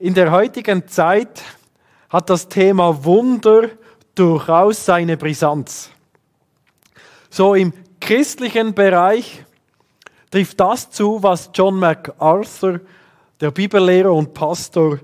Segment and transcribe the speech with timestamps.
[0.00, 1.40] In der heutigen Zeit
[2.08, 3.70] hat das Thema Wunder
[4.16, 5.88] durchaus seine Brisanz.
[7.30, 9.44] So im christlichen Bereich
[10.32, 12.80] trifft das zu, was John MacArthur,
[13.40, 14.98] der Bibellehrer und Pastor,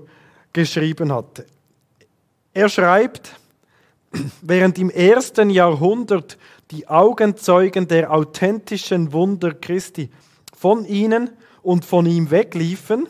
[0.51, 1.45] geschrieben hat.
[2.53, 3.39] Er schreibt,
[4.41, 6.37] während im ersten Jahrhundert
[6.69, 10.09] die Augenzeugen der authentischen Wunder Christi
[10.53, 11.29] von ihnen
[11.63, 13.07] und von ihm wegliefen,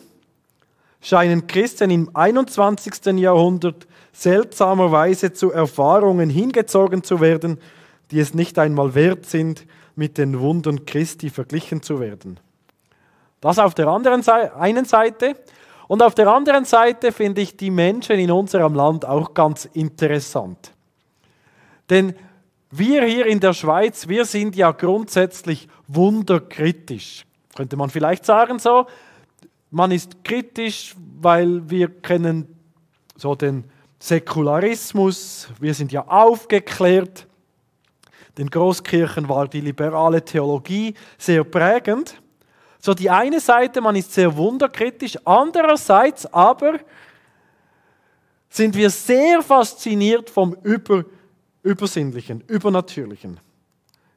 [1.02, 3.18] scheinen Christen im 21.
[3.18, 7.60] Jahrhundert seltsamerweise zu Erfahrungen hingezogen zu werden,
[8.12, 12.40] die es nicht einmal wert sind, mit den Wundern Christi verglichen zu werden.
[13.42, 15.36] Das auf der anderen Seite, einen Seite.
[15.88, 20.72] Und auf der anderen Seite finde ich die Menschen in unserem Land auch ganz interessant.
[21.90, 22.16] Denn
[22.70, 27.26] wir hier in der Schweiz, wir sind ja grundsätzlich wunderkritisch.
[27.56, 28.86] Könnte man vielleicht sagen so.
[29.72, 32.46] Man ist kritisch, weil wir kennen
[33.16, 33.64] so den
[34.00, 37.26] Säkularismus, wir sind ja aufgeklärt.
[38.38, 42.22] Den Großkirchen war die liberale Theologie sehr prägend.
[42.80, 46.80] So die eine Seite, man ist sehr wunderkritisch, andererseits aber
[48.50, 51.06] sind wir sehr fasziniert vom Über,
[51.64, 53.40] Übersinnlichen, Übernatürlichen.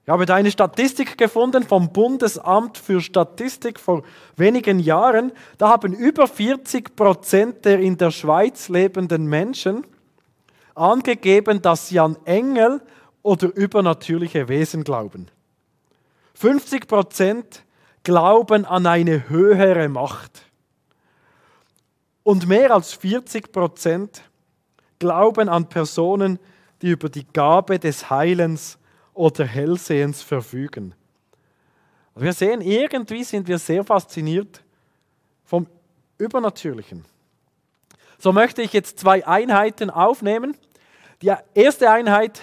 [0.04, 4.02] Ich habe da eine Statistik gefunden vom Bundesamt für Statistik vor
[4.36, 5.32] wenigen Jahren.
[5.56, 9.86] Da haben über 40 Prozent der in der Schweiz lebenden Menschen
[10.74, 12.82] angegeben, dass sie an Engel
[13.22, 15.28] oder übernatürliche Wesen glauben.
[16.34, 17.64] 50 Prozent
[18.02, 20.42] glauben an eine höhere Macht.
[22.24, 24.22] Und mehr als 40 Prozent
[24.98, 26.38] glauben an Personen,
[26.82, 28.78] die über die Gabe des Heilens
[29.14, 30.94] oder Hellsehens verfügen.
[32.14, 34.62] Wir sehen, irgendwie sind wir sehr fasziniert
[35.44, 35.66] vom
[36.18, 37.04] Übernatürlichen.
[38.18, 40.56] So möchte ich jetzt zwei Einheiten aufnehmen.
[41.22, 42.40] Die erste Einheit,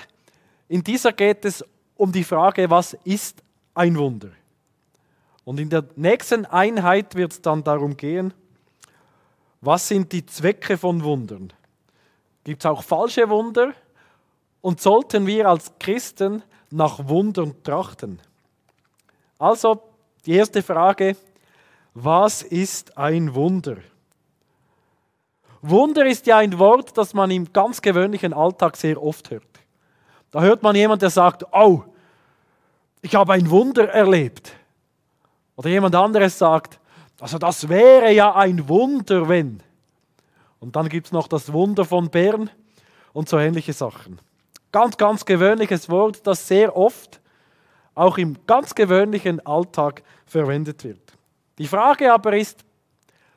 [0.67, 1.63] in dieser geht es
[1.95, 3.41] um die Frage, was ist
[3.73, 4.29] ein Wunder?
[5.45, 8.33] Und in der nächsten Einheit wird es dann darum gehen,
[9.61, 11.53] was sind die Zwecke von Wundern?
[12.43, 13.73] Gibt es auch falsche Wunder?
[14.61, 18.19] Und sollten wir als Christen nach Wundern trachten?
[19.37, 19.81] Also
[20.25, 21.15] die erste Frage,
[21.93, 23.77] was ist ein Wunder?
[25.61, 29.43] Wunder ist ja ein Wort, das man im ganz gewöhnlichen Alltag sehr oft hört.
[30.31, 31.83] Da hört man jemand, der sagt, oh,
[33.01, 34.53] ich habe ein Wunder erlebt.
[35.55, 36.79] Oder jemand anderes sagt,
[37.19, 39.61] also das wäre ja ein Wunder, wenn.
[40.59, 42.49] Und dann gibt es noch das Wunder von Bern
[43.13, 44.19] und so ähnliche Sachen.
[44.71, 47.19] Ganz, ganz gewöhnliches Wort, das sehr oft
[47.93, 51.13] auch im ganz gewöhnlichen Alltag verwendet wird.
[51.57, 52.63] Die Frage aber ist,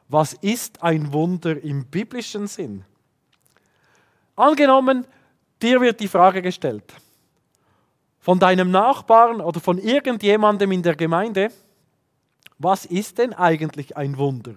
[0.09, 2.85] was ist ein Wunder im biblischen Sinn?
[4.37, 5.07] Angenommen,
[5.61, 6.93] dir wird die Frage gestellt,
[8.21, 11.51] von deinem Nachbarn oder von irgendjemandem in der Gemeinde,
[12.59, 14.55] was ist denn eigentlich ein Wunder?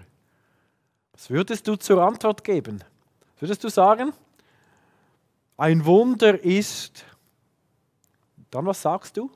[1.14, 2.84] Was würdest du zur Antwort geben?
[3.40, 4.14] Würdest du sagen,
[5.58, 7.04] ein Wunder ist,
[8.52, 9.32] dann was sagst du?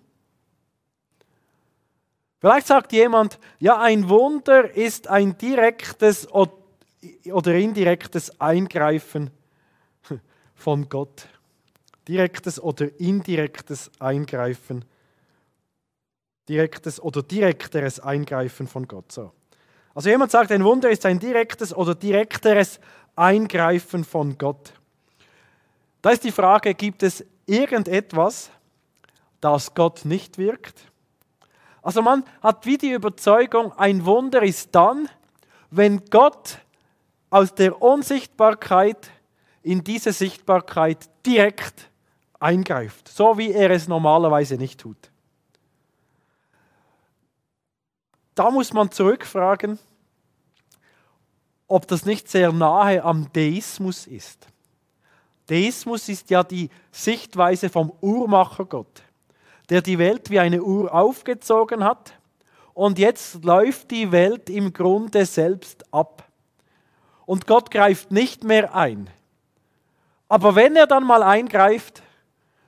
[2.39, 9.29] Vielleicht sagt jemand, ja, ein Wunder ist ein direktes oder indirektes Eingreifen
[10.55, 11.27] von Gott.
[12.07, 14.85] Direktes oder indirektes Eingreifen.
[16.49, 19.11] Direktes oder direkteres Eingreifen von Gott.
[19.11, 19.31] So.
[19.93, 22.79] Also jemand sagt, ein Wunder ist ein direktes oder direkteres
[23.15, 24.73] Eingreifen von Gott.
[26.01, 28.49] Da ist die Frage, gibt es irgendetwas,
[29.39, 30.91] das Gott nicht wirkt?
[31.81, 35.09] Also man hat wie die Überzeugung, ein Wunder ist dann,
[35.69, 36.59] wenn Gott
[37.29, 39.09] aus der Unsichtbarkeit
[39.63, 41.89] in diese Sichtbarkeit direkt
[42.39, 45.11] eingreift, so wie er es normalerweise nicht tut.
[48.35, 49.77] Da muss man zurückfragen,
[51.67, 54.47] ob das nicht sehr nahe am Deismus ist.
[55.51, 59.03] Deismus ist ja die Sichtweise vom Uhrmacher Gott
[59.71, 62.13] der die Welt wie eine Uhr aufgezogen hat
[62.73, 66.27] und jetzt läuft die Welt im Grunde selbst ab.
[67.25, 69.09] Und Gott greift nicht mehr ein.
[70.27, 72.03] Aber wenn er dann mal eingreift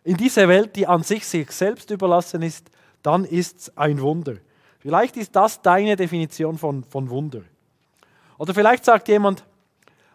[0.05, 2.69] in diese Welt, die an sich sich selbst überlassen ist,
[3.01, 4.35] dann ist es ein Wunder.
[4.79, 7.41] Vielleicht ist das deine Definition von, von Wunder.
[8.37, 9.43] Oder vielleicht sagt jemand,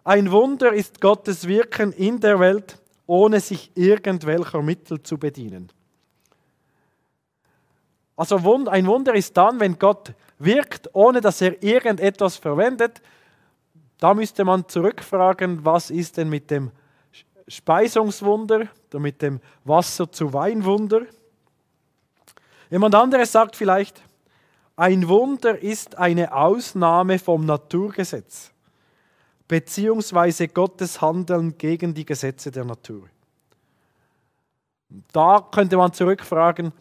[0.08, 5.68] ein Wunder ist Gottes Wirken in der Welt, ohne sich irgendwelcher Mittel zu bedienen.
[8.16, 8.36] Also
[8.70, 13.02] ein Wunder ist dann, wenn Gott wirkt, ohne dass er irgendetwas verwendet.
[13.98, 16.70] da müsste man zurückfragen, was ist denn mit dem
[17.46, 21.02] Speisungswunder oder mit dem Wasser zu Weinwunder?
[22.70, 24.02] Jemand anderes sagt vielleicht,
[24.74, 28.52] ein Wunder ist eine Ausnahme vom Naturgesetz,
[29.48, 33.08] beziehungsweise Gottes Handeln gegen die Gesetze der Natur.
[35.12, 36.72] Da könnte man zurückfragen,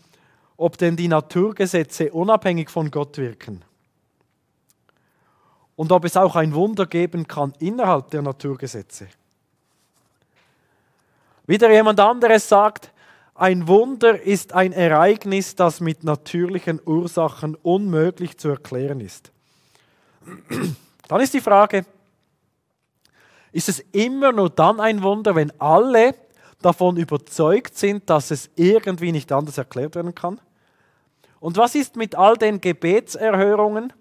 [0.58, 3.64] ob denn die Naturgesetze unabhängig von Gott wirken
[5.75, 9.08] und ob es auch ein Wunder geben kann innerhalb der Naturgesetze.
[11.46, 12.92] Wieder jemand anderes sagt,
[13.36, 19.31] ein Wunder ist ein Ereignis, das mit natürlichen Ursachen unmöglich zu erklären ist.
[21.08, 21.86] Dann ist die Frage,
[23.52, 26.16] ist es immer nur dann ein Wunder, wenn alle
[26.62, 30.40] davon überzeugt sind, dass es irgendwie nicht anders erklärt werden kann?
[31.40, 33.94] Und was ist mit all den Gebetserhörungen,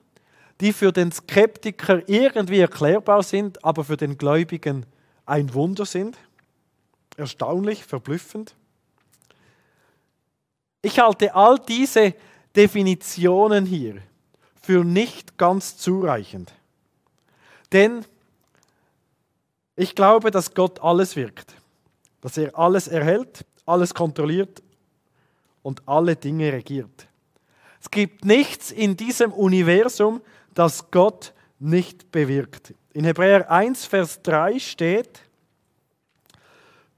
[0.60, 4.86] die für den Skeptiker irgendwie erklärbar sind, aber für den Gläubigen
[5.26, 6.16] ein Wunder sind?
[7.16, 8.54] Erstaunlich, verblüffend.
[10.82, 12.14] Ich halte all diese
[12.54, 13.96] Definitionen hier
[14.62, 16.52] für nicht ganz zureichend.
[17.72, 18.04] Denn
[19.76, 21.54] ich glaube, dass Gott alles wirkt,
[22.22, 24.62] dass er alles erhält, alles kontrolliert
[25.62, 27.06] und alle Dinge regiert.
[27.80, 30.20] Es gibt nichts in diesem Universum,
[30.54, 32.74] das Gott nicht bewirkt.
[32.92, 35.20] In Hebräer 1, Vers 3 steht,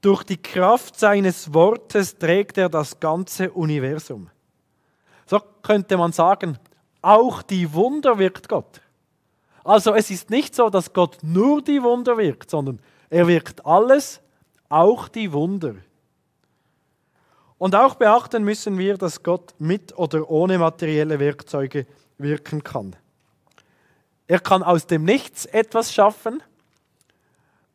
[0.01, 4.29] durch die Kraft seines Wortes trägt er das ganze Universum.
[5.25, 6.57] So könnte man sagen,
[7.01, 8.81] auch die Wunder wirkt Gott.
[9.63, 12.79] Also es ist nicht so, dass Gott nur die Wunder wirkt, sondern
[13.09, 14.21] er wirkt alles,
[14.69, 15.75] auch die Wunder.
[17.57, 21.85] Und auch beachten müssen wir, dass Gott mit oder ohne materielle Werkzeuge
[22.17, 22.95] wirken kann.
[24.27, 26.41] Er kann aus dem Nichts etwas schaffen,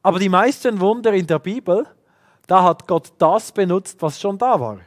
[0.03, 1.87] aber die meisten Wunder in der Bibel,
[2.47, 4.75] da hat Gott das benutzt, was schon da war.
[4.75, 4.83] Und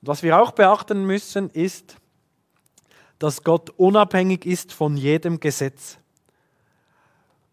[0.00, 1.96] was wir auch beachten müssen, ist,
[3.22, 5.96] dass Gott unabhängig ist von jedem Gesetz.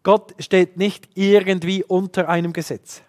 [0.02, 3.02] Gott steht nicht irgendwie unter einem Gesetz.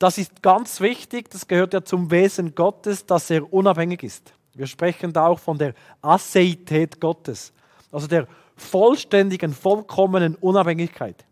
[0.00, 4.32] Das ist ganz wichtig, das gehört ja zum Wesen Gottes, dass er unabhängig ist.
[4.54, 7.52] Wir sprechen da auch von der Asseität Gottes,
[7.92, 8.26] also der
[8.56, 11.24] vollständigen, vollkommenen Unabhängigkeit.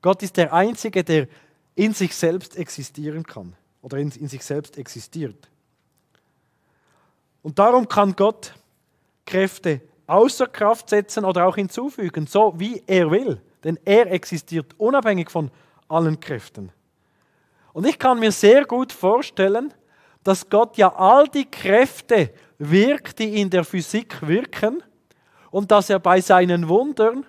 [0.00, 1.28] Gott ist der Einzige, der
[1.74, 5.50] in sich selbst existieren kann oder in, in sich selbst existiert.
[7.42, 8.54] Und darum kann Gott
[9.24, 13.40] Kräfte außer Kraft setzen oder auch hinzufügen, so wie er will.
[13.64, 15.50] Denn er existiert unabhängig von
[15.88, 16.72] allen Kräften.
[17.72, 19.72] Und ich kann mir sehr gut vorstellen,
[20.24, 24.82] dass Gott ja all die Kräfte wirkt, die in der Physik wirken
[25.50, 27.26] und dass er bei seinen Wundern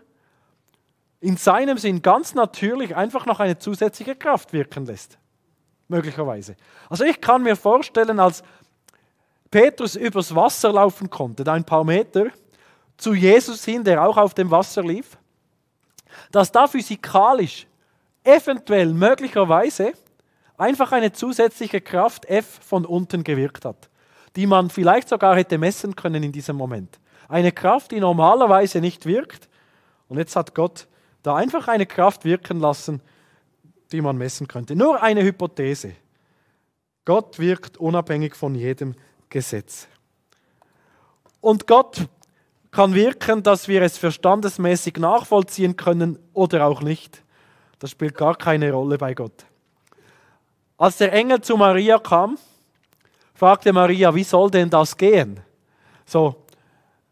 [1.19, 5.17] in seinem Sinn ganz natürlich einfach noch eine zusätzliche Kraft wirken lässt.
[5.87, 6.55] Möglicherweise.
[6.89, 8.43] Also ich kann mir vorstellen, als
[9.53, 12.27] Petrus übers Wasser laufen konnte, ein paar Meter,
[12.97, 15.17] zu Jesus hin, der auch auf dem Wasser lief,
[16.31, 17.67] dass da physikalisch
[18.23, 19.94] eventuell möglicherweise
[20.57, 23.89] einfach eine zusätzliche Kraft F von unten gewirkt hat
[24.35, 27.00] die man vielleicht sogar hätte messen können in diesem Moment.
[27.27, 29.50] Eine Kraft, die normalerweise nicht wirkt.
[30.07, 30.88] Und jetzt hat Gott
[31.21, 33.01] da einfach eine Kraft wirken lassen,
[33.91, 34.75] die man messen könnte.
[34.75, 35.93] Nur eine Hypothese.
[37.05, 38.95] Gott wirkt unabhängig von jedem
[39.33, 39.87] Gesetz.
[41.41, 42.07] Und Gott
[42.69, 47.23] kann wirken, dass wir es verstandesmäßig nachvollziehen können oder auch nicht.
[47.79, 49.45] Das spielt gar keine Rolle bei Gott.
[50.77, 52.37] Als der Engel zu Maria kam,
[53.33, 55.39] fragte Maria, wie soll denn das gehen?
[56.05, 56.35] So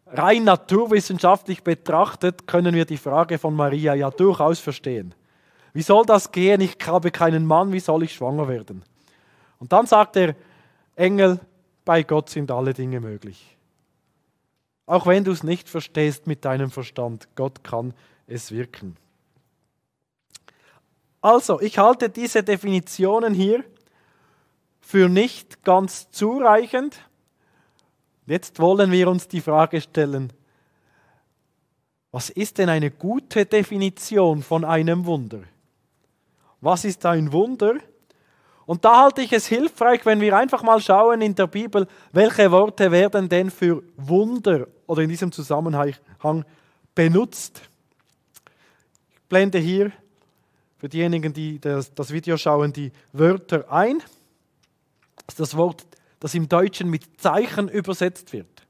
[0.05, 5.15] rein naturwissenschaftlich betrachtet können wir die Frage von Maria ja durchaus verstehen.
[5.73, 6.61] Wie soll das gehen?
[6.61, 8.83] Ich habe keinen Mann, wie soll ich schwanger werden?
[9.59, 10.35] Und dann sagt der
[10.95, 11.39] Engel,
[11.85, 13.57] bei Gott sind alle Dinge möglich.
[14.85, 17.93] Auch wenn du es nicht verstehst mit deinem Verstand, Gott kann
[18.27, 18.97] es wirken.
[21.21, 23.63] Also, ich halte diese Definitionen hier
[24.79, 26.97] für nicht ganz zureichend.
[28.25, 30.33] Jetzt wollen wir uns die Frage stellen,
[32.11, 35.43] was ist denn eine gute Definition von einem Wunder?
[36.59, 37.75] Was ist ein Wunder?
[38.65, 42.51] Und da halte ich es hilfreich, wenn wir einfach mal schauen in der Bibel, welche
[42.51, 46.45] Worte werden denn für Wunder oder in diesem Zusammenhang
[46.95, 47.61] benutzt.
[49.13, 49.91] Ich blende hier
[50.77, 54.01] für diejenigen, die das, Video schauen, die Wörter ein
[55.27, 55.85] ist das Wort,
[56.19, 58.67] das im Deutschen mit Zeichen übersetzt wird.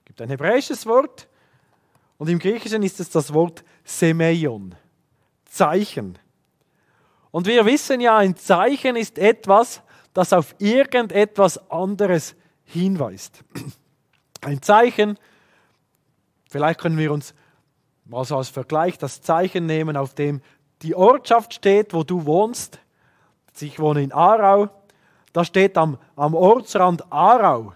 [0.00, 1.26] Es gibt ein hebräisches Wort
[2.20, 4.74] Und im Griechischen ist es das Wort Semeion,
[5.46, 6.18] Zeichen.
[7.30, 9.82] Und wir wissen ja, ein Zeichen ist etwas,
[10.12, 12.34] das auf irgendetwas anderes
[12.64, 13.44] hinweist.
[14.42, 15.18] Ein Zeichen,
[16.48, 17.34] vielleicht können wir uns
[18.06, 20.40] mal so als Vergleich das Zeichen nehmen, auf dem
[20.82, 22.80] die Ortschaft steht, wo du wohnst.
[23.60, 24.70] Ich wohne in Aarau.
[25.34, 27.74] Da steht am, am Ortsrand Aarau.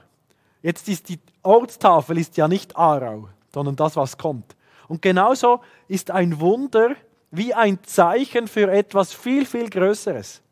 [0.62, 4.56] Jetzt ist die Ortstafel ist ja nicht Aarau, sondern das, was kommt.
[4.88, 6.96] Und genauso ist ein Wunder
[7.36, 10.42] wie ein Zeichen für etwas viel, viel Größeres.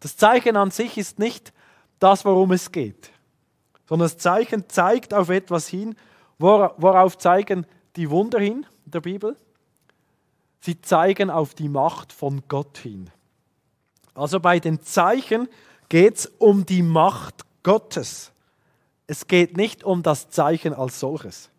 [0.00, 1.52] Das Zeichen an sich ist nicht
[1.98, 3.10] das, worum es geht,
[3.88, 5.94] sondern das Zeichen zeigt auf etwas hin.
[6.38, 9.36] Worauf zeigen die Wunder hin in der Bibel?
[10.60, 13.10] Sie zeigen auf die Macht von Gott hin.
[14.14, 15.48] Also bei den Zeichen
[15.88, 18.32] geht es um die Macht Gottes.
[19.06, 21.50] Es geht nicht um das Zeichen als solches.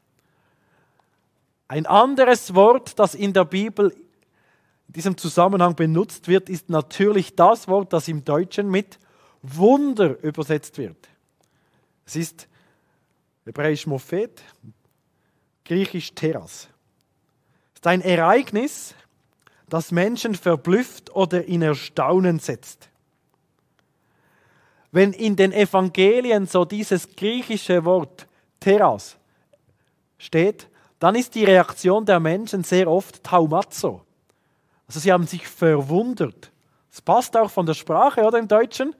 [1.67, 3.95] Ein anderes Wort, das in der Bibel
[4.91, 8.99] diesem Zusammenhang benutzt wird, ist natürlich das Wort, das im Deutschen mit
[9.41, 10.97] Wunder übersetzt wird.
[12.05, 12.47] Es ist
[13.45, 14.41] hebräisch Mophet,
[15.65, 16.67] griechisch Teras.
[17.73, 18.93] Es ist ein Ereignis,
[19.69, 22.89] das Menschen verblüfft oder in Erstaunen setzt.
[24.91, 28.27] Wenn in den Evangelien so dieses griechische Wort
[28.59, 29.15] Teras
[30.17, 30.67] steht,
[30.99, 34.01] dann ist die Reaktion der Menschen sehr oft Taumazo.
[34.91, 36.51] Also sie haben sich verwundert.
[36.89, 38.93] Das passt auch von der Sprache, oder im Deutschen?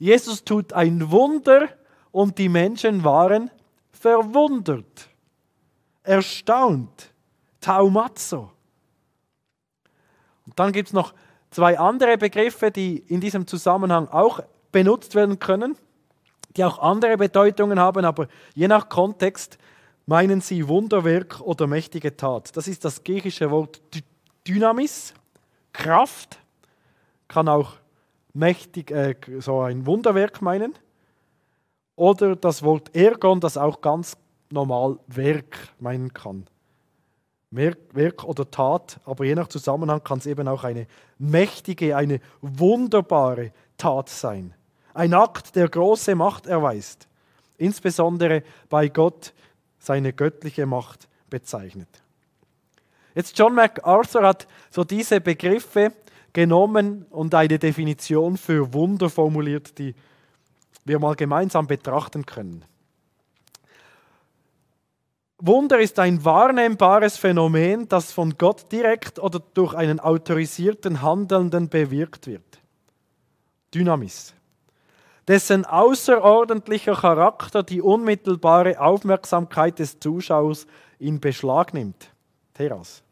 [0.00, 1.68] Jesus tut ein Wunder
[2.10, 3.48] und die Menschen waren
[3.92, 5.08] verwundert,
[6.02, 7.12] erstaunt,
[7.60, 8.50] Taumazo.
[10.46, 11.14] Und dann gibt es noch
[11.52, 14.40] zwei andere Begriffe, die in diesem Zusammenhang auch
[14.72, 15.76] benutzt werden können,
[16.56, 19.58] die auch andere Bedeutungen haben, aber je nach Kontext
[20.06, 22.56] meinen sie Wunderwerk oder mächtige Tat.
[22.56, 23.80] Das ist das griechische Wort
[24.46, 25.14] Dynamis,
[25.72, 26.38] Kraft,
[27.28, 27.74] kann auch
[28.32, 30.74] mächtig, äh, so ein Wunderwerk meinen.
[31.96, 34.16] Oder das Wort Ergon, das auch ganz
[34.50, 36.46] normal Werk meinen kann.
[37.50, 43.52] Werk oder Tat, aber je nach Zusammenhang kann es eben auch eine mächtige, eine wunderbare
[43.78, 44.54] Tat sein.
[44.92, 47.08] Ein Akt, der große Macht erweist,
[47.56, 49.32] insbesondere bei Gott
[49.78, 52.03] seine göttliche Macht bezeichnet.
[53.14, 55.92] Jetzt John MacArthur hat so diese Begriffe
[56.32, 59.94] genommen und eine Definition für Wunder formuliert, die
[60.84, 62.64] wir mal gemeinsam betrachten können.
[65.38, 72.26] Wunder ist ein wahrnehmbares Phänomen, das von Gott direkt oder durch einen autorisierten Handelnden bewirkt
[72.26, 72.60] wird.
[73.74, 74.34] Dynamis.
[75.28, 80.66] Dessen außerordentlicher Charakter die unmittelbare Aufmerksamkeit des Zuschauers
[80.98, 82.10] in Beschlag nimmt.
[82.52, 83.03] Teras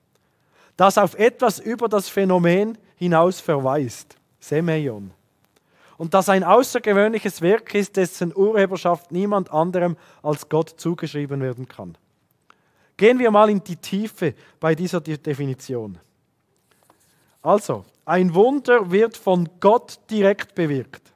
[0.77, 4.17] das auf etwas über das Phänomen hinaus verweist.
[4.41, 5.13] Semeion.
[5.99, 11.97] Und das ein außergewöhnliches Werk ist, dessen Urheberschaft niemand anderem als Gott zugeschrieben werden kann.
[12.97, 15.99] Gehen wir mal in die Tiefe bei dieser Definition.
[17.41, 21.13] Also, ein Wunder wird von Gott direkt bewirkt.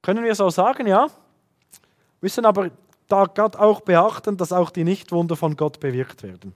[0.00, 1.08] Können wir so sagen, ja?
[2.20, 2.70] Müssen aber
[3.08, 6.54] da Gott auch beachten, dass auch die Nichtwunder von Gott bewirkt werden.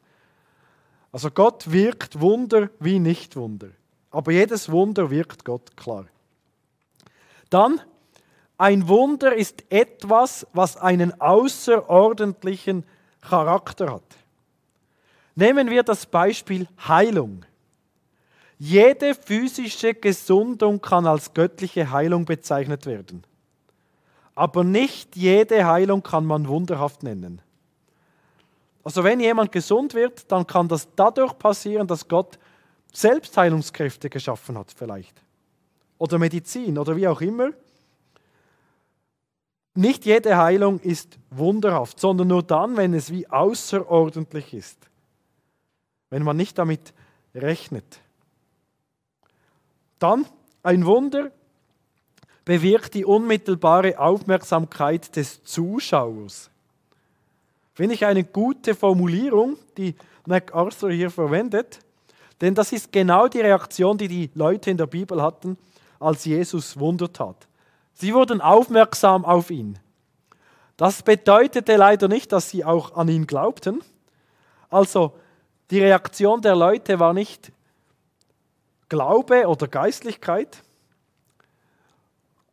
[1.16, 3.68] Also Gott wirkt Wunder wie Nichtwunder.
[4.10, 6.04] Aber jedes Wunder wirkt Gott, klar.
[7.48, 7.80] Dann,
[8.58, 12.84] ein Wunder ist etwas, was einen außerordentlichen
[13.22, 14.02] Charakter hat.
[15.34, 17.46] Nehmen wir das Beispiel Heilung.
[18.58, 23.24] Jede physische Gesundung kann als göttliche Heilung bezeichnet werden.
[24.34, 27.40] Aber nicht jede Heilung kann man wunderhaft nennen.
[28.86, 32.38] Also wenn jemand gesund wird, dann kann das dadurch passieren, dass Gott
[32.92, 35.20] Selbstheilungskräfte geschaffen hat vielleicht.
[35.98, 37.50] Oder Medizin oder wie auch immer.
[39.74, 44.78] Nicht jede Heilung ist wunderhaft, sondern nur dann, wenn es wie außerordentlich ist.
[46.08, 46.94] Wenn man nicht damit
[47.34, 47.98] rechnet.
[49.98, 50.26] Dann
[50.62, 51.32] ein Wunder
[52.44, 56.50] bewirkt die unmittelbare Aufmerksamkeit des Zuschauers.
[57.76, 61.80] Finde ich eine gute Formulierung, die MacArthur hier verwendet,
[62.40, 65.58] denn das ist genau die Reaktion, die die Leute in der Bibel hatten,
[66.00, 67.36] als Jesus Wunder tat.
[67.92, 69.78] Sie wurden aufmerksam auf ihn.
[70.78, 73.82] Das bedeutete leider nicht, dass sie auch an ihn glaubten.
[74.70, 75.12] Also
[75.70, 77.52] die Reaktion der Leute war nicht
[78.88, 80.62] Glaube oder Geistlichkeit,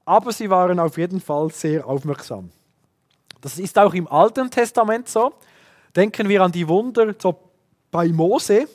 [0.03, 2.51] aber sie waren auf jeden Fall sehr aufmerksam.
[3.43, 5.33] Das ist auch im Alten Testament so.
[5.93, 7.38] Denken wir an die Wunder so
[7.91, 8.69] bei Mose.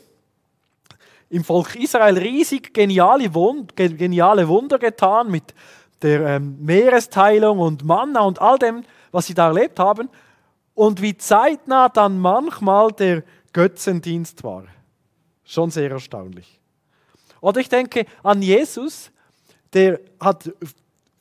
[1.30, 5.54] Im Volk Israel riesig geniale, Wund, geniale Wunder getan mit
[6.02, 10.10] der ähm, Meeresteilung und Manna und all dem, was sie da erlebt haben.
[10.74, 14.64] Und wie zeitnah dann manchmal der Götzendienst war.
[15.44, 16.60] Schon sehr erstaunlich.
[17.40, 19.10] Oder ich denke an Jesus,
[19.72, 20.52] der hat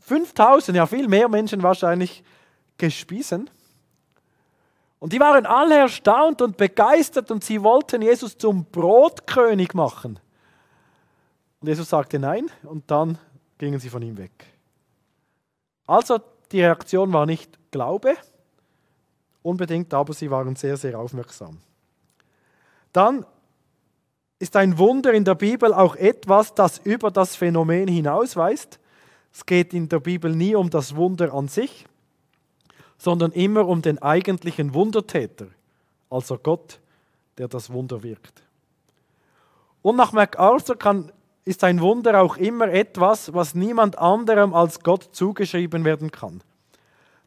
[0.01, 2.25] 5000, ja viel mehr Menschen wahrscheinlich
[2.77, 3.49] gespiesen.
[4.99, 10.19] Und die waren alle erstaunt und begeistert und sie wollten Jesus zum Brotkönig machen.
[11.61, 13.17] Und Jesus sagte nein und dann
[13.57, 14.45] gingen sie von ihm weg.
[15.85, 16.19] Also
[16.51, 18.15] die Reaktion war nicht Glaube,
[19.41, 21.59] unbedingt, aber sie waren sehr, sehr aufmerksam.
[22.93, 23.25] Dann
[24.39, 28.79] ist ein Wunder in der Bibel auch etwas, das über das Phänomen hinausweist.
[29.33, 31.85] Es geht in der Bibel nie um das Wunder an sich,
[32.97, 35.47] sondern immer um den eigentlichen Wundertäter,
[36.09, 36.79] also Gott,
[37.37, 38.41] der das Wunder wirkt.
[39.81, 41.11] Und nach MacArthur kann,
[41.45, 46.41] ist ein Wunder auch immer etwas, was niemand anderem als Gott zugeschrieben werden kann.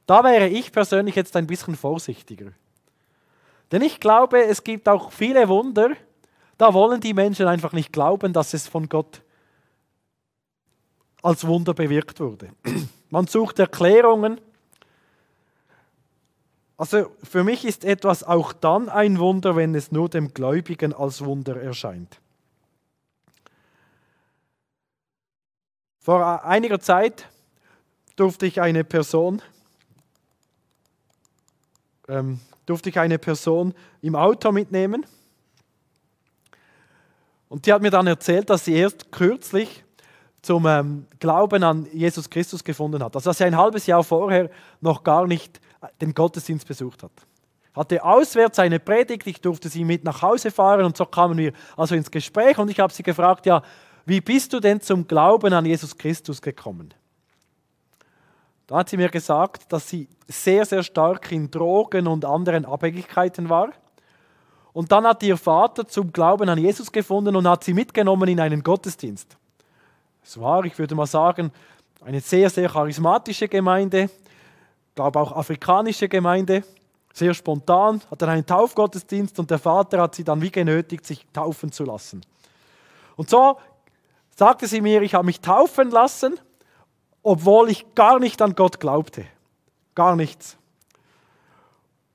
[0.07, 2.53] Da wäre ich persönlich jetzt ein bisschen vorsichtiger.
[3.73, 5.91] Denn ich glaube, es gibt auch viele Wunder,
[6.59, 9.23] da wollen die Menschen einfach nicht glauben, dass es von Gott
[11.23, 12.49] als Wunder bewirkt wurde.
[13.11, 14.41] Man sucht Erklärungen.
[16.81, 21.23] Also für mich ist etwas auch dann ein Wunder, wenn es nur dem Gläubigen als
[21.23, 22.19] Wunder erscheint.
[25.99, 27.27] Vor einiger Zeit
[28.17, 29.43] durfte ich eine Person
[32.09, 35.05] ähm, durfte ich eine Person im Auto mitnehmen.
[37.51, 39.85] Und die hat mir dann erzählt, dass sie erst kürzlich
[40.41, 43.15] zum ähm, Glauben an Jesus Christus gefunden hat.
[43.15, 44.49] Also dass sie ein halbes Jahr vorher
[44.81, 45.61] noch gar nicht
[46.01, 47.13] den Gottesdienst besucht hat.
[47.75, 51.53] Hatte auswärts eine Predigt, ich durfte sie mit nach Hause fahren und so kamen wir
[51.77, 53.63] also ins Gespräch und ich habe sie gefragt, ja,
[54.07, 56.93] wie bist du denn zum Glauben an Jesus Christus gekommen?
[58.67, 63.49] Da hat sie mir gesagt, dass sie sehr, sehr stark in Drogen und anderen Abhängigkeiten
[63.49, 63.71] war.
[64.73, 68.41] Und dann hat ihr Vater zum Glauben an Jesus gefunden und hat sie mitgenommen in
[68.41, 69.37] einen Gottesdienst.
[70.23, 71.51] Es war, ich würde mal sagen,
[72.05, 74.09] eine sehr, sehr charismatische Gemeinde,
[75.01, 76.63] glaube auch afrikanische Gemeinde,
[77.13, 81.27] sehr spontan, hat dann einen Taufgottesdienst und der Vater hat sie dann wie genötigt, sich
[81.33, 82.21] taufen zu lassen.
[83.17, 83.59] Und so
[84.37, 86.39] sagte sie mir, ich habe mich taufen lassen
[87.23, 89.25] obwohl ich gar nicht an Gott glaubte.
[89.95, 90.57] Gar nichts.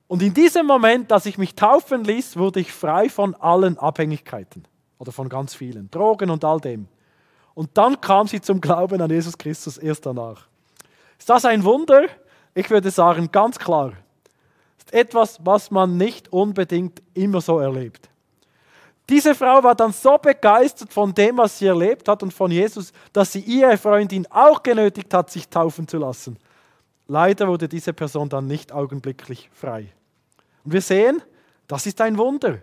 [0.08, 4.64] Und in diesem Moment, dass ich mich taufen ließ, wurde ich frei von allen Abhängigkeiten
[4.98, 6.88] oder von ganz vielen, Drogen und all dem.
[7.54, 10.46] Und dann kam sie zum Glauben an Jesus Christus erst danach.
[11.18, 12.06] Ist das ein Wunder?
[12.56, 13.92] Ich würde sagen, ganz klar.
[14.78, 18.08] Ist etwas, was man nicht unbedingt immer so erlebt.
[19.10, 22.94] Diese Frau war dann so begeistert von dem, was sie erlebt hat und von Jesus,
[23.12, 26.38] dass sie ihre Freundin auch genötigt hat, sich taufen zu lassen.
[27.06, 29.92] Leider wurde diese Person dann nicht augenblicklich frei.
[30.64, 31.20] Und wir sehen,
[31.68, 32.58] das ist ein Wunder.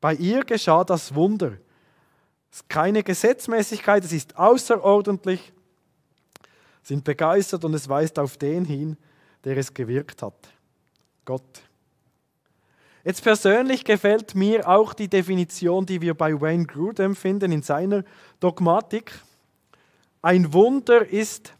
[0.00, 1.52] Bei ihr geschah das Wunder.
[2.50, 5.52] Es ist keine Gesetzmäßigkeit, es ist außerordentlich.
[6.82, 8.96] Sind begeistert und es weist auf den hin,
[9.44, 10.48] der es gewirkt hat.
[11.24, 11.62] Gott.
[13.04, 18.04] Jetzt persönlich gefällt mir auch die Definition, die wir bei Wayne Grudem finden in seiner
[18.40, 19.12] Dogmatik.
[20.20, 21.54] Ein Wunder ist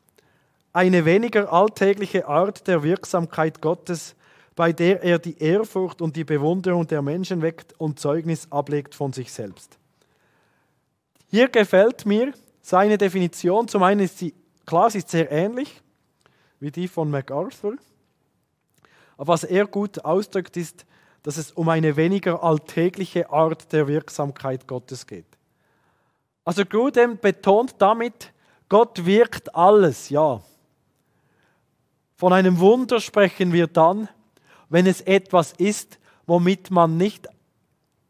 [0.73, 4.15] eine weniger alltägliche Art der Wirksamkeit Gottes,
[4.55, 9.13] bei der er die Ehrfurcht und die Bewunderung der Menschen weckt und Zeugnis ablegt von
[9.13, 9.79] sich selbst.
[11.31, 13.69] Hier gefällt mir seine Definition.
[13.69, 14.35] Zum einen ist sie,
[14.71, 15.83] klar, sie ist sehr ähnlich
[16.61, 17.75] wie die von MacArthur.
[19.17, 20.87] Aber was er gut ausdrückt, ist,
[21.25, 25.27] dass es um eine weniger alltägliche Art der Wirksamkeit Gottes geht.
[26.45, 28.33] Also Grudem betont damit,
[28.69, 30.41] Gott wirkt alles, ja.
[32.15, 34.09] Von einem Wunder sprechen wir dann,
[34.69, 37.27] wenn es etwas ist, womit man nicht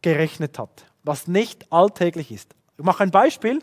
[0.02, 2.54] gerechnet hat, was nicht alltäglich ist.
[2.76, 3.62] Ich mache ein Beispiel.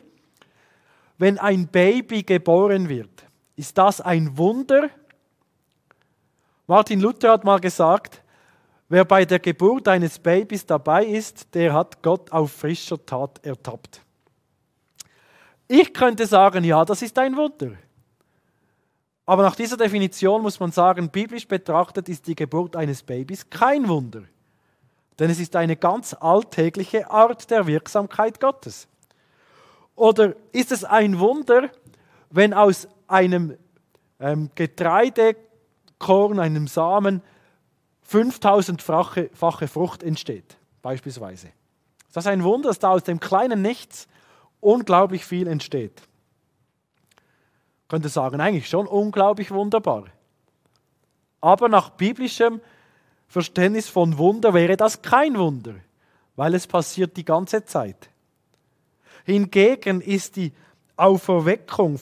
[1.17, 3.25] Wenn ein Baby geboren wird,
[3.55, 4.89] ist das ein Wunder?
[6.67, 8.21] Martin Luther hat mal gesagt,
[8.89, 14.01] Wer bei der Geburt eines Babys dabei ist, der hat Gott auf frischer Tat ertappt.
[15.67, 17.71] Ich könnte sagen, ja, das ist ein Wunder.
[19.25, 23.89] Aber nach dieser Definition muss man sagen, biblisch betrachtet ist die Geburt eines Babys kein
[23.89, 24.23] Wunder.
[25.19, 28.87] Denn es ist eine ganz alltägliche Art der Wirksamkeit Gottes.
[29.97, 31.71] Oder ist es ein Wunder,
[32.29, 33.57] wenn aus einem
[34.19, 37.21] ähm, Getreidekorn, einem Samen,
[38.09, 41.49] 5000-fache Frucht entsteht, beispielsweise.
[42.13, 44.07] Das ist ein Wunder, dass da aus dem kleinen Nichts
[44.61, 45.99] unglaublich viel entsteht.
[47.81, 50.05] Ich könnte sagen, eigentlich schon unglaublich wunderbar.
[51.41, 52.61] Aber nach biblischem
[53.27, 55.73] Verständnis von Wunder wäre das kein Wunder,
[56.35, 58.11] weil es passiert die ganze Zeit.
[59.27, 60.53] Hingegen ist die
[60.95, 61.99] Auferweckung,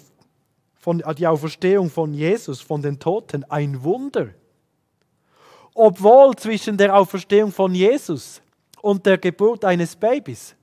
[0.76, 4.28] von, äh, die Auferstehung von Jesus von den Toten ein Wunder.
[5.74, 8.44] Obwohl zwischen der Auferstehung von Jesus
[8.80, 10.56] und der Geburt eines Babys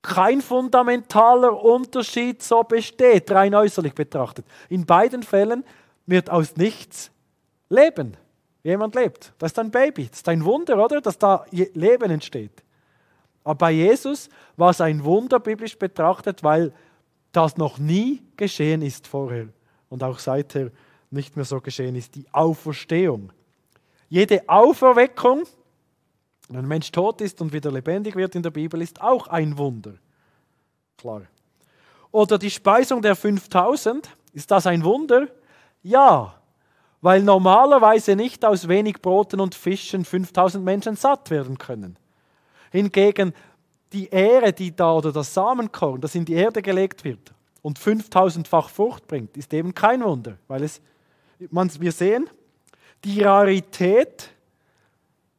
[0.00, 4.46] kein fundamentaler Unterschied so besteht, rein äußerlich betrachtet.
[4.70, 5.62] In beiden Fällen
[6.06, 7.10] wird aus nichts
[7.68, 8.16] Leben.
[8.62, 9.34] Jemand lebt.
[9.36, 10.08] Das ist ein Baby.
[10.08, 11.02] Das ist ein Wunder, oder?
[11.02, 12.62] Dass da Leben entsteht.
[13.44, 16.72] Aber bei Jesus war es ein Wunder biblisch betrachtet, weil
[17.32, 19.48] das noch nie geschehen ist vorher
[19.88, 20.70] und auch seither
[21.10, 22.14] nicht mehr so geschehen ist.
[22.14, 23.32] Die Auferstehung.
[24.08, 25.44] Jede Auferweckung,
[26.48, 29.56] wenn ein Mensch tot ist und wieder lebendig wird in der Bibel, ist auch ein
[29.56, 29.94] Wunder.
[30.96, 31.22] Klar.
[32.10, 35.28] Oder die Speisung der 5000, ist das ein Wunder?
[35.82, 36.34] Ja,
[37.00, 41.96] weil normalerweise nicht aus wenig Broten und Fischen 5000 Menschen satt werden können.
[42.70, 43.34] Hingegen
[43.92, 48.70] die Ehre, die da oder das Samenkorn, das in die Erde gelegt wird und 5000-fach
[48.70, 50.80] Frucht bringt, ist eben kein Wunder, weil es,
[51.50, 52.30] man, wir sehen,
[53.04, 54.30] die Rarität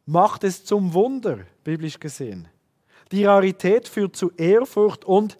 [0.05, 2.47] macht es zum Wunder, biblisch gesehen.
[3.11, 5.37] Die Rarität führt zu Ehrfurcht und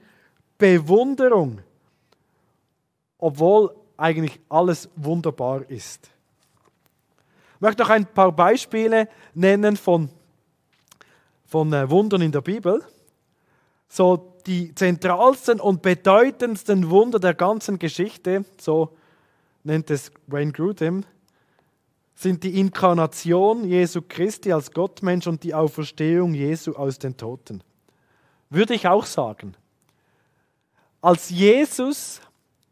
[0.57, 1.61] Bewunderung,
[3.17, 6.09] obwohl eigentlich alles wunderbar ist.
[7.55, 10.09] Ich möchte noch ein paar Beispiele nennen von,
[11.51, 12.81] von äh, Wundern in der Bibel.
[13.89, 18.95] So die zentralsten und bedeutendsten Wunder der ganzen Geschichte, so
[19.65, 21.03] nennt es Wayne Grudem,
[22.15, 27.61] sind die Inkarnation Jesu Christi als Gottmensch und die Auferstehung Jesu aus den Toten.
[28.49, 29.53] Würde ich auch sagen.
[31.01, 32.21] Als Jesus,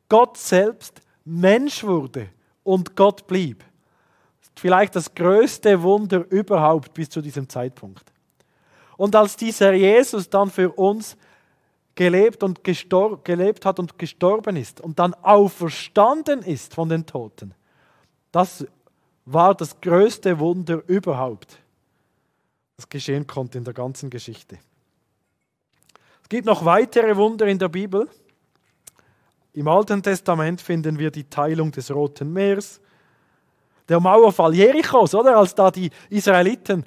[0.07, 2.29] Gott selbst, Mensch wurde
[2.63, 3.65] und Gott blieb,
[4.55, 8.13] vielleicht das größte Wunder überhaupt bis zu diesem Zeitpunkt.
[8.99, 11.15] Und als dieser Jesus dann für uns
[11.95, 17.53] gelebt, und gelebt hat und gestorben ist und dann auferstanden ist von den Toten,
[18.33, 18.67] das
[19.23, 21.59] war das größte Wunder überhaupt,
[22.75, 24.59] das geschehen konnte in der ganzen Geschichte.
[26.23, 28.05] Es gibt noch weitere Wunder in der Bibel.
[29.53, 32.81] Im Alten Testament finden wir die Teilung des Roten Meeres,
[33.87, 35.37] der Mauerfall Jerichos, oder?
[35.37, 36.85] Als da die Israeliten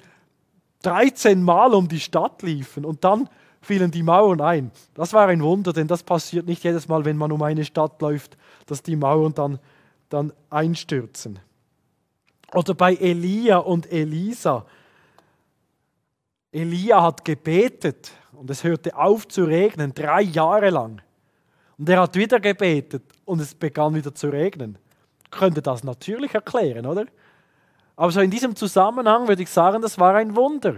[0.83, 3.29] 13 Mal um die Stadt liefen und dann
[3.61, 4.71] fielen die Mauern ein.
[4.93, 8.01] Das war ein Wunder, denn das passiert nicht jedes Mal, wenn man um eine Stadt
[8.01, 9.59] läuft, dass die Mauern dann,
[10.09, 11.39] dann einstürzen.
[12.53, 14.65] Oder bei Elia und Elisa.
[16.51, 21.01] Elia hat gebetet und es hörte auf zu regnen, drei Jahre lang.
[21.77, 24.77] Und er hat wieder gebetet und es begann wieder zu regnen
[25.33, 27.05] könnte das natürlich erklären, oder?
[27.95, 30.77] Aber so in diesem Zusammenhang würde ich sagen, das war ein Wunder,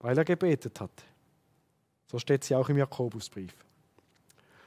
[0.00, 0.90] weil er gebetet hat.
[2.10, 3.54] So steht sie auch im Jakobusbrief.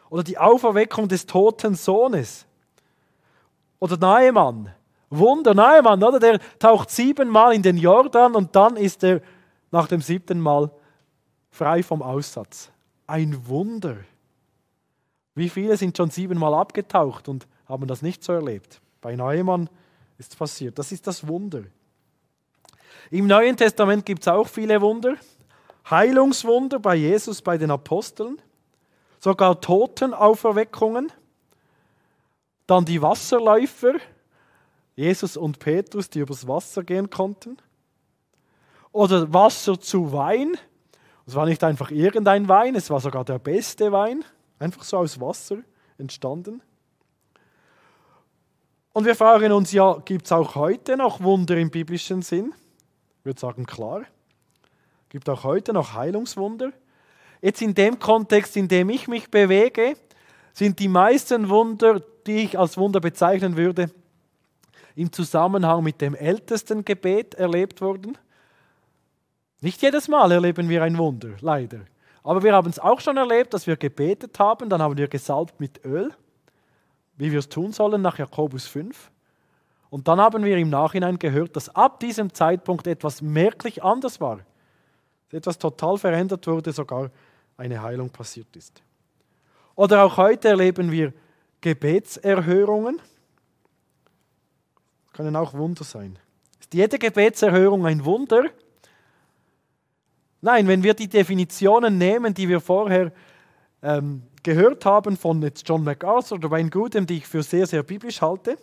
[0.10, 2.46] Oder die Auferweckung des toten Sohnes.
[3.80, 4.74] Oder Naemann.
[5.10, 6.20] Wunder, Naemann, oder?
[6.20, 9.22] Der taucht siebenmal in den Jordan und dann ist er
[9.72, 10.72] nach dem siebten Mal
[11.50, 12.72] frei vom Aussatz.
[13.08, 13.98] Ein Wunder.
[15.36, 18.82] Wie viele sind schon siebenmal abgetaucht und haben das nicht so erlebt.
[19.02, 19.70] Bei Neumann
[20.22, 20.78] ist passiert.
[20.78, 21.64] Das ist das Wunder.
[23.10, 25.16] Im Neuen Testament gibt es auch viele Wunder.
[25.90, 28.42] Heilungswunder bei Jesus, bei den Aposteln.
[29.20, 31.12] Sogar Totenauferweckungen.
[32.68, 33.96] Dann die Wasserläufer.
[34.96, 37.58] Jesus und Petrus, die übers Wasser gehen konnten.
[38.92, 40.58] Oder Wasser zu Wein.
[41.26, 44.24] Es war nicht einfach irgendein Wein, es war sogar der beste Wein.
[44.60, 45.58] Einfach so aus Wasser
[45.98, 46.62] entstanden.
[48.94, 52.54] Und wir fragen uns ja, gibt es auch heute noch Wunder im biblischen Sinn?
[53.20, 54.04] Ich würde sagen, klar.
[55.08, 56.72] Gibt auch heute noch Heilungswunder?
[57.42, 59.96] Jetzt in dem Kontext, in dem ich mich bewege,
[60.54, 63.90] sind die meisten Wunder, die ich als Wunder bezeichnen würde,
[64.96, 68.18] im Zusammenhang mit dem ältesten Gebet erlebt worden.
[69.62, 71.80] Nicht jedes Mal erleben wir ein Wunder, leider.
[72.24, 75.60] Aber wir haben es auch schon erlebt, dass wir gebetet haben, dann haben wir gesalbt
[75.60, 76.14] mit Öl
[77.22, 79.12] wie wir es tun sollen nach Jakobus 5.
[79.92, 84.40] Und dann haben wir im Nachhinein gehört, dass ab diesem Zeitpunkt etwas merklich anders war.
[85.32, 87.12] Etwas total verändert wurde, sogar
[87.58, 88.82] eine Heilung passiert ist.
[89.76, 91.14] Oder auch heute erleben wir
[91.62, 92.98] Gebetserhörungen.
[95.06, 96.18] Das können auch Wunder sein.
[96.60, 98.46] Ist jede Gebetserhörung ein Wunder?
[100.42, 103.12] Nein, wenn wir die Definitionen nehmen, die wir vorher
[103.84, 107.84] ähm, gehört haben von jetzt John MacArthur oder Wayne Grudem, die ich für sehr, sehr
[107.84, 108.58] biblisch halte,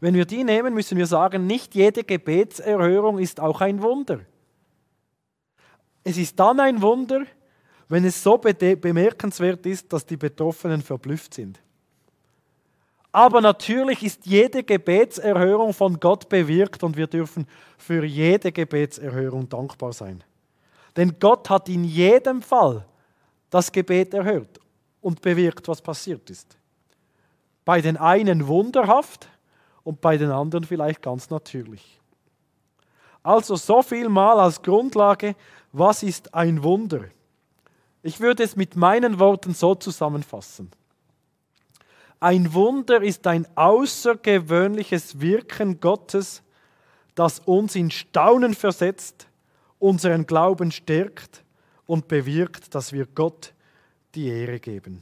[0.00, 4.20] wenn wir die nehmen, müssen wir sagen, nicht jede Gebetserhörung ist auch ein Wunder.
[6.04, 7.24] Es ist dann ein Wunder,
[7.88, 11.60] wenn es so bemerkenswert ist, dass die Betroffenen verblüfft sind.
[13.10, 17.46] Aber natürlich ist jede Gebetserhörung von Gott bewirkt und wir dürfen
[17.78, 20.22] für jede Gebetserhörung dankbar sein.
[20.96, 22.84] Denn Gott hat in jedem Fall
[23.50, 24.60] das Gebet erhört
[25.00, 26.56] und bewirkt, was passiert ist.
[27.64, 29.28] Bei den einen wunderhaft
[29.84, 32.00] und bei den anderen vielleicht ganz natürlich.
[33.22, 35.34] Also so viel mal als Grundlage,
[35.72, 37.04] was ist ein Wunder?
[38.02, 40.70] Ich würde es mit meinen Worten so zusammenfassen.
[42.20, 46.42] Ein Wunder ist ein außergewöhnliches Wirken Gottes,
[47.14, 49.26] das uns in Staunen versetzt,
[49.78, 51.44] unseren Glauben stärkt
[51.88, 53.54] und bewirkt, dass wir Gott
[54.14, 55.00] die Ehre geben.